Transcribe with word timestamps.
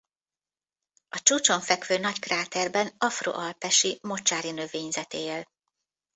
A 1.09 1.19
csúcson 1.23 1.61
fekvő 1.61 1.97
nagy 1.97 2.19
kráterben 2.19 2.93
afro-alpesi 2.97 3.99
mocsári 4.01 4.51
növényzet 4.51 5.13
él. 5.13 5.45